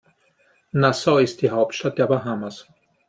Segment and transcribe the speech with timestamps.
[0.73, 2.65] Nassau ist die Hauptstadt der Bahamas.